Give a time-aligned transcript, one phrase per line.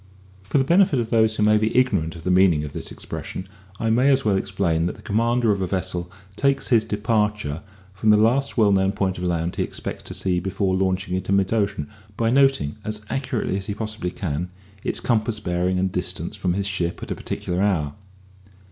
[0.41, 3.47] For the benefit of those who may be ignorant of the meaning of this expression,
[3.79, 7.61] I may as well explain that the commander of a vessel takes his departure
[7.93, 11.31] from the last well known point of land he expects to see before launching into
[11.31, 11.87] mid ocean,
[12.17, 14.49] by noting, as accurately as he possibly can,
[14.83, 17.93] its compass bearing and distance from his ship at a particular hour.